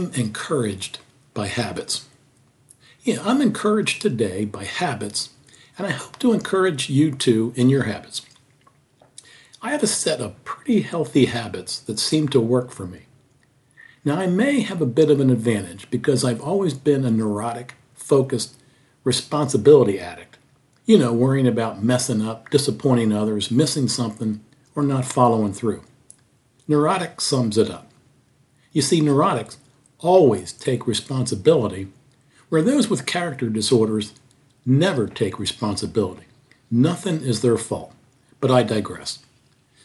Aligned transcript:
I'm 0.00 0.12
encouraged 0.14 0.98
by 1.34 1.48
habits. 1.48 2.08
Yeah, 3.02 3.18
I'm 3.22 3.42
encouraged 3.42 4.00
today 4.00 4.46
by 4.46 4.64
habits, 4.64 5.28
and 5.76 5.86
I 5.86 5.90
hope 5.90 6.18
to 6.20 6.32
encourage 6.32 6.88
you 6.88 7.12
too 7.12 7.52
in 7.54 7.68
your 7.68 7.82
habits. 7.82 8.22
I 9.60 9.72
have 9.72 9.82
a 9.82 9.86
set 9.86 10.22
of 10.22 10.42
pretty 10.42 10.80
healthy 10.80 11.26
habits 11.26 11.78
that 11.80 11.98
seem 11.98 12.30
to 12.30 12.40
work 12.40 12.70
for 12.70 12.86
me. 12.86 13.00
Now, 14.02 14.16
I 14.16 14.26
may 14.26 14.60
have 14.60 14.80
a 14.80 14.86
bit 14.86 15.10
of 15.10 15.20
an 15.20 15.28
advantage 15.28 15.90
because 15.90 16.24
I've 16.24 16.40
always 16.40 16.72
been 16.72 17.04
a 17.04 17.10
neurotic, 17.10 17.74
focused, 17.92 18.56
responsibility 19.04 20.00
addict. 20.00 20.38
You 20.86 20.96
know, 20.96 21.12
worrying 21.12 21.46
about 21.46 21.84
messing 21.84 22.22
up, 22.22 22.48
disappointing 22.48 23.12
others, 23.12 23.50
missing 23.50 23.86
something, 23.86 24.42
or 24.74 24.82
not 24.82 25.04
following 25.04 25.52
through. 25.52 25.82
Neurotic 26.66 27.20
sums 27.20 27.58
it 27.58 27.70
up. 27.70 27.90
You 28.72 28.80
see, 28.80 29.02
neurotics 29.02 29.58
always 30.00 30.52
take 30.52 30.86
responsibility, 30.86 31.88
where 32.48 32.62
those 32.62 32.88
with 32.88 33.06
character 33.06 33.48
disorders 33.48 34.12
never 34.66 35.06
take 35.06 35.38
responsibility. 35.38 36.24
Nothing 36.70 37.22
is 37.22 37.40
their 37.42 37.58
fault. 37.58 37.92
But 38.40 38.50
I 38.50 38.62
digress. 38.62 39.18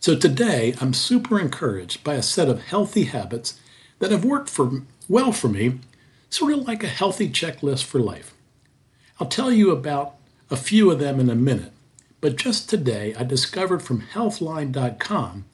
So 0.00 0.16
today, 0.16 0.74
I'm 0.80 0.92
super 0.92 1.40
encouraged 1.40 2.04
by 2.04 2.14
a 2.14 2.22
set 2.22 2.48
of 2.48 2.64
healthy 2.64 3.04
habits 3.04 3.58
that 3.98 4.10
have 4.10 4.24
worked 4.24 4.50
for 4.50 4.82
well 5.08 5.32
for 5.32 5.48
me, 5.48 5.78
sort 6.28 6.52
of 6.52 6.66
like 6.66 6.82
a 6.82 6.88
healthy 6.88 7.30
checklist 7.30 7.84
for 7.84 8.00
life. 8.00 8.34
I'll 9.20 9.28
tell 9.28 9.52
you 9.52 9.70
about 9.70 10.16
a 10.50 10.56
few 10.56 10.90
of 10.90 10.98
them 10.98 11.20
in 11.20 11.30
a 11.30 11.34
minute, 11.34 11.72
but 12.20 12.36
just 12.36 12.68
today 12.68 13.14
I 13.16 13.22
discovered 13.22 13.82
from 13.82 14.02
healthline.com 14.02 15.44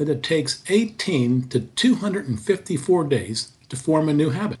that 0.00 0.08
it 0.08 0.22
takes 0.22 0.64
18 0.70 1.50
to 1.50 1.60
254 1.60 3.04
days 3.04 3.52
to 3.68 3.76
form 3.76 4.08
a 4.08 4.14
new 4.14 4.30
habit. 4.30 4.58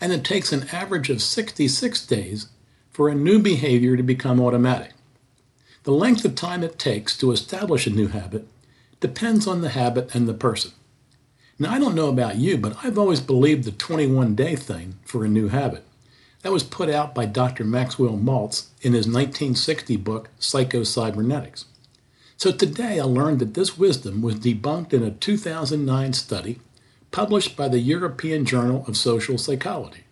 And 0.00 0.10
it 0.10 0.24
takes 0.24 0.52
an 0.52 0.70
average 0.72 1.10
of 1.10 1.20
66 1.20 2.06
days 2.06 2.46
for 2.88 3.10
a 3.10 3.14
new 3.14 3.38
behavior 3.38 3.94
to 3.94 4.02
become 4.02 4.40
automatic. 4.40 4.92
The 5.82 5.92
length 5.92 6.24
of 6.24 6.34
time 6.34 6.64
it 6.64 6.78
takes 6.78 7.14
to 7.18 7.30
establish 7.30 7.86
a 7.86 7.90
new 7.90 8.08
habit 8.08 8.48
depends 9.00 9.46
on 9.46 9.60
the 9.60 9.68
habit 9.68 10.14
and 10.14 10.26
the 10.26 10.32
person. 10.32 10.72
Now, 11.58 11.70
I 11.70 11.78
don't 11.78 11.94
know 11.94 12.08
about 12.08 12.36
you, 12.36 12.56
but 12.56 12.78
I've 12.82 12.96
always 12.96 13.20
believed 13.20 13.64
the 13.64 13.72
21 13.72 14.34
day 14.34 14.56
thing 14.56 14.94
for 15.04 15.26
a 15.26 15.28
new 15.28 15.48
habit. 15.48 15.84
That 16.40 16.52
was 16.52 16.62
put 16.62 16.88
out 16.88 17.14
by 17.14 17.26
Dr. 17.26 17.64
Maxwell 17.64 18.16
Maltz 18.16 18.68
in 18.80 18.94
his 18.94 19.06
1960 19.06 19.96
book, 19.96 20.30
Psycho-Cybernetics. 20.38 21.66
So 22.42 22.50
today 22.50 22.98
I 22.98 23.04
learned 23.04 23.38
that 23.38 23.54
this 23.54 23.78
wisdom 23.78 24.20
was 24.20 24.34
debunked 24.34 24.92
in 24.92 25.04
a 25.04 25.12
2009 25.12 26.12
study 26.12 26.58
published 27.12 27.56
by 27.56 27.68
the 27.68 27.78
European 27.78 28.44
Journal 28.44 28.84
of 28.88 28.96
Social 28.96 29.38
Psychology. 29.38 30.02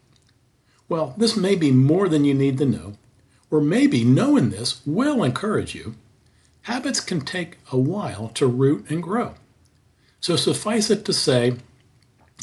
Well, 0.89 1.13
this 1.17 1.37
may 1.37 1.57
be 1.57 1.73
more 1.73 2.09
than 2.09 2.25
you 2.25 2.33
need 2.33 2.57
to 2.59 2.67
know, 2.67 2.93
or 3.51 3.61
maybe 3.61 4.05
knowing 4.05 4.51
this 4.51 4.81
will 4.87 5.25
encourage 5.25 5.75
you. 5.75 5.97
Habits 6.63 7.01
can 7.01 7.23
take 7.23 7.59
a 7.73 7.77
while 7.77 8.29
to 8.35 8.47
root 8.47 8.89
and 8.89 9.03
grow. 9.03 9.35
So 10.21 10.37
suffice 10.37 10.89
it 10.89 11.05
to 11.07 11.13
say, 11.13 11.57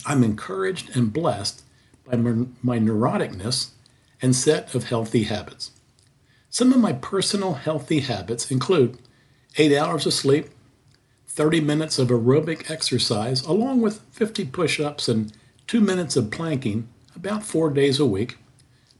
I'm 0.05 0.21
encouraged 0.21 0.97
and 0.97 1.13
blessed 1.13 1.63
by 2.03 2.17
my 2.17 2.77
neuroticness 2.77 3.69
and 4.21 4.35
set 4.35 4.75
of 4.75 4.89
healthy 4.89 5.23
habits. 5.23 5.71
Some 6.49 6.73
of 6.73 6.81
my 6.81 6.91
personal 6.91 7.53
healthy 7.53 8.01
habits 8.01 8.51
include 8.51 8.99
eight 9.57 9.75
hours 9.75 10.05
of 10.05 10.13
sleep, 10.13 10.49
30 11.27 11.61
minutes 11.61 11.99
of 11.99 12.09
aerobic 12.09 12.69
exercise, 12.69 13.41
along 13.43 13.81
with 13.81 14.01
50 14.11 14.45
push 14.45 14.79
ups 14.79 15.07
and 15.07 15.33
two 15.65 15.81
minutes 15.81 16.15
of 16.15 16.31
planking 16.31 16.87
about 17.15 17.43
four 17.43 17.69
days 17.69 17.99
a 17.99 18.05
week, 18.05 18.37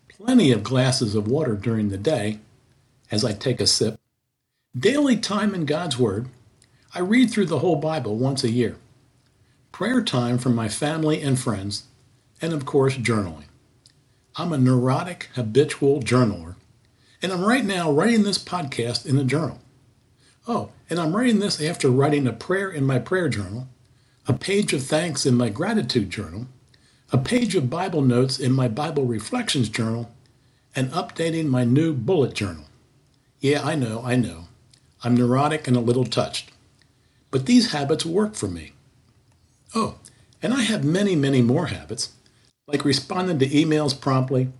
plenty 0.08 0.52
of 0.52 0.64
glasses 0.64 1.16
of 1.16 1.28
water 1.28 1.56
during 1.56 1.90
the 1.90 1.98
day 1.98 2.40
as 3.12 3.24
I 3.24 3.34
take 3.34 3.62
a 3.62 3.68
sip, 3.68 4.00
daily 4.78 5.18
time 5.18 5.54
in 5.54 5.66
God's 5.66 5.98
Word. 5.98 6.28
I 6.94 7.00
read 7.00 7.30
through 7.30 7.46
the 7.46 7.60
whole 7.60 7.76
Bible 7.76 8.16
once 8.16 8.44
a 8.44 8.50
year, 8.50 8.78
prayer 9.72 10.02
time 10.02 10.38
from 10.38 10.56
my 10.56 10.68
family 10.68 11.22
and 11.22 11.40
friends, 11.40 11.84
and 12.42 12.54
of 12.54 12.66
course, 12.66 12.98
journaling. 12.98 13.46
I'm 14.36 14.54
a 14.54 14.58
neurotic, 14.58 15.30
habitual 15.36 16.02
journaler, 16.02 16.56
and 17.22 17.32
I'm 17.32 17.46
right 17.46 17.66
now 17.66 17.92
writing 17.92 18.24
this 18.24 18.44
podcast 18.44 19.06
in 19.06 19.18
a 19.18 19.24
journal. 19.24 19.60
Oh, 20.48 20.70
and 20.90 20.98
I'm 20.98 21.14
writing 21.14 21.40
this 21.40 21.62
after 21.62 21.90
writing 21.90 22.26
a 22.26 22.32
prayer 22.32 22.72
in 22.72 22.86
my 22.86 23.00
prayer 23.00 23.28
journal, 23.28 23.68
a 24.28 24.34
page 24.34 24.72
of 24.72 24.82
thanks 24.84 25.26
in 25.26 25.36
my 25.36 25.50
gratitude 25.50 26.10
journal, 26.10 26.48
a 27.12 27.18
page 27.18 27.56
of 27.56 27.70
Bible 27.70 28.02
notes 28.02 28.40
in 28.40 28.54
my 28.54 28.70
Bible 28.70 29.04
reflections 29.04 29.68
journal, 29.68 30.10
and 30.74 30.90
updating 30.92 31.48
my 31.48 31.66
new 31.66 31.94
bullet 31.94 32.34
journal. 32.34 32.66
Yeah, 33.42 33.62
I 33.62 33.76
know, 33.76 34.02
I 34.06 34.16
know. 34.16 34.46
I'm 35.04 35.16
neurotic 35.16 35.68
and 35.68 35.76
a 35.76 35.82
little 35.82 36.06
touched. 36.06 36.52
But 37.30 37.46
these 37.46 37.74
habits 37.74 38.06
work 38.06 38.36
for 38.36 38.48
me. 38.48 38.72
Oh, 39.76 39.96
and 40.42 40.54
I 40.54 40.62
have 40.62 40.86
many, 40.86 41.16
many 41.16 41.42
more 41.42 41.68
habits, 41.68 42.14
like 42.68 42.86
responding 42.86 43.40
to 43.40 43.50
emails 43.50 44.00
promptly, 44.00 44.54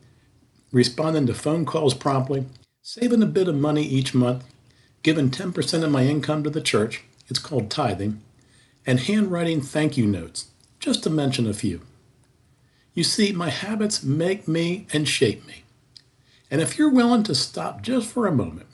responding 0.72 1.28
to 1.28 1.34
phone 1.34 1.66
calls 1.66 1.94
promptly, 1.94 2.46
saving 2.82 3.24
a 3.24 3.28
bit 3.28 3.48
of 3.48 3.56
money 3.56 3.84
each 3.84 4.14
month, 4.14 4.44
given 5.08 5.30
10% 5.30 5.84
of 5.86 5.90
my 5.90 6.04
income 6.04 6.44
to 6.44 6.50
the 6.50 6.60
church, 6.60 7.02
it's 7.30 7.40
called 7.40 7.72
tithing, 7.72 8.22
and 8.86 9.00
handwriting 9.00 9.62
thank 9.62 9.96
you 9.96 10.06
notes, 10.06 10.48
just 10.82 11.02
to 11.02 11.10
mention 11.10 11.48
a 11.48 11.54
few. 11.54 11.80
You 12.94 13.06
see, 13.06 13.32
my 13.32 13.50
habits 13.50 14.04
make 14.04 14.50
me 14.50 14.86
and 14.92 15.08
shape 15.08 15.48
me. 15.48 15.64
And 16.52 16.60
if 16.60 16.78
you're 16.78 16.92
willing 16.92 17.24
to 17.24 17.36
stop 17.36 17.82
just 17.82 18.12
for 18.12 18.28
a 18.28 18.34
moment 18.34 18.68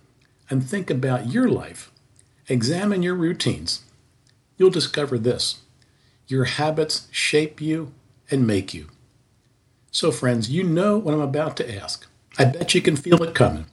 and 0.49 0.67
think 0.67 0.89
about 0.89 1.31
your 1.31 1.47
life, 1.47 1.91
examine 2.47 3.03
your 3.03 3.13
routines, 3.13 3.83
you'll 4.57 4.71
discover 4.71 5.19
this 5.19 5.59
your 6.25 6.45
habits 6.45 7.09
shape 7.11 7.61
you 7.61 7.93
and 8.31 8.47
make 8.47 8.73
you. 8.73 8.87
So, 9.91 10.11
friends, 10.11 10.49
you 10.49 10.63
know 10.63 10.97
what 10.97 11.13
I'm 11.13 11.21
about 11.21 11.55
to 11.57 11.75
ask. 11.79 12.07
I 12.39 12.45
bet 12.45 12.73
you 12.73 12.81
can 12.81 12.95
feel 12.95 13.21
it 13.21 13.35
coming. 13.35 13.67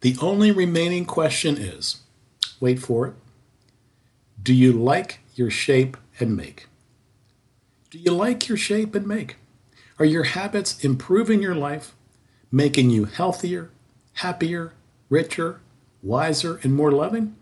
The 0.00 0.16
only 0.20 0.52
remaining 0.52 1.04
question 1.04 1.56
is 1.56 2.02
wait 2.60 2.78
for 2.78 3.08
it. 3.08 3.14
Do 4.42 4.54
you 4.54 4.72
like 4.72 5.20
your 5.34 5.50
shape 5.50 5.96
and 6.20 6.36
make? 6.36 6.66
Do 7.90 7.98
you 7.98 8.12
like 8.12 8.48
your 8.48 8.58
shape 8.58 8.94
and 8.94 9.06
make? 9.06 9.36
Are 9.98 10.04
your 10.04 10.24
habits 10.24 10.84
improving 10.84 11.42
your 11.42 11.54
life, 11.54 11.94
making 12.52 12.90
you 12.90 13.06
healthier, 13.06 13.70
happier, 14.14 14.72
richer, 15.10 15.60
wiser, 16.02 16.60
and 16.62 16.74
more 16.74 16.92
loving? 16.92 17.34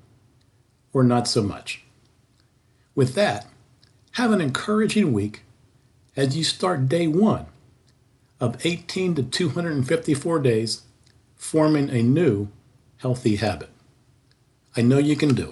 Or 0.92 1.02
not 1.02 1.28
so 1.28 1.42
much? 1.42 1.82
With 2.94 3.14
that, 3.14 3.46
have 4.12 4.32
an 4.32 4.40
encouraging 4.40 5.12
week 5.12 5.42
as 6.16 6.34
you 6.36 6.44
start 6.44 6.88
day 6.88 7.06
one 7.06 7.46
of 8.40 8.64
18 8.64 9.14
to 9.16 9.22
254 9.22 10.38
days 10.38 10.82
forming 11.36 11.90
a 11.90 12.02
new 12.02 12.48
healthy 12.98 13.36
habit. 13.36 13.70
I 14.76 14.82
know 14.82 14.98
you 14.98 15.16
can 15.16 15.34
do 15.34 15.42
it. 15.42 15.44